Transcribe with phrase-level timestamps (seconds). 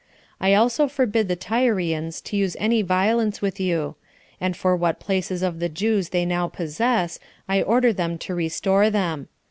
[0.39, 3.97] I also forbid the Tyrians to use any violence with you;
[4.39, 8.89] and for what places of the Jews they now possess, I order them to restore
[8.89, 9.27] them.